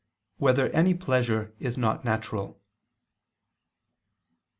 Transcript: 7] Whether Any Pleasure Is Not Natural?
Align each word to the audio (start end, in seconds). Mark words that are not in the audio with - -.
7] 0.37 0.43
Whether 0.45 0.69
Any 0.69 0.95
Pleasure 0.95 1.53
Is 1.59 1.77
Not 1.77 2.03
Natural? 2.03 2.59